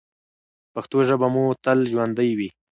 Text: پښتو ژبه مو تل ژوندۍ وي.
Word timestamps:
پښتو 0.73 0.97
ژبه 1.07 1.27
مو 1.33 1.43
تل 1.63 1.79
ژوندۍ 1.91 2.31
وي. 2.37 2.49